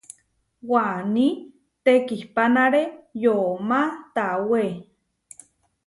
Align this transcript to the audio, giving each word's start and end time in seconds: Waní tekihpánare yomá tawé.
Waní 0.71 1.27
tekihpánare 1.83 2.83
yomá 3.23 3.81
tawé. 4.15 4.63